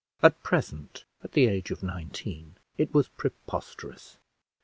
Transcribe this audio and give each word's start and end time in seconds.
at 0.23 0.41
present, 0.41 1.05
at 1.23 1.33
the 1.33 1.45
age 1.45 1.69
of 1.69 1.83
nineteen, 1.83 2.55
it 2.75 2.91
was 2.91 3.07
preposterous. 3.09 4.17